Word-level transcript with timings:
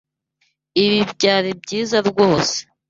Ibi 0.83 0.99
byari 1.11 1.49
byiza 1.61 1.97
rwose. 2.09 2.57